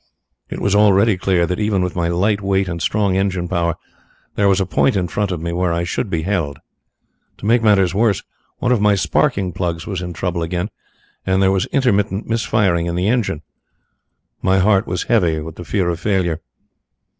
[0.49, 3.75] It was already clear that even with my light weight and strong engine power
[4.33, 6.57] there was a point in front of me where I should be held.
[7.37, 8.23] To make matters worse,
[8.57, 10.71] one of my sparking plugs was in trouble again
[11.23, 13.43] and there was intermittent misfiring in the engine.
[14.41, 16.41] My heart was heavy with the fear of failure.